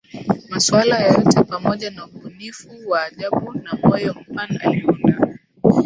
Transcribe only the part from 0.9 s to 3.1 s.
yoyote pamoja na ubunifu wa